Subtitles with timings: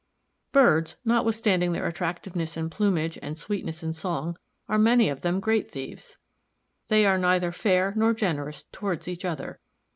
[0.51, 4.35] Birds, notwithstanding their attractiveness in plumage and sweetness in song,
[4.67, 6.17] are many of them great thieves.
[6.87, 9.59] They are neither fair nor generous towards each other.